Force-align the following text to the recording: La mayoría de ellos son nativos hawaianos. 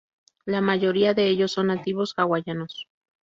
La 0.47 0.61
mayoría 0.61 1.13
de 1.13 1.27
ellos 1.27 1.51
son 1.51 1.67
nativos 1.67 2.15
hawaianos. 2.17 2.87